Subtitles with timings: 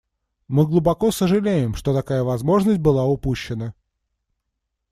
[0.47, 3.75] Мы глубоко сожалеем, что такая возможность была упущена.